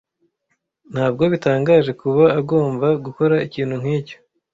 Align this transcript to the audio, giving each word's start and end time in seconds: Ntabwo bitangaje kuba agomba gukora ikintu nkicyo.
Ntabwo 0.91 1.23
bitangaje 1.33 1.91
kuba 2.01 2.25
agomba 2.39 2.87
gukora 3.05 3.35
ikintu 3.47 3.75
nkicyo. 3.81 4.17